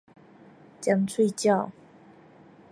[0.81, 1.69] 尖喙鳥